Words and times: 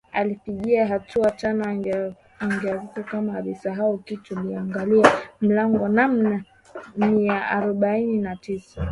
Alipiga 0.13 0.87
hatua 0.87 1.31
tano 1.31 1.63
akageuka 2.39 3.03
kama 3.03 3.37
alisahau 3.37 3.97
kitu 3.97 4.39
akaangalia 4.39 5.11
mlango 5.41 5.87
namba 5.87 6.43
mia 6.97 7.47
arobaini 7.47 8.17
na 8.17 8.35
tisa 8.35 8.89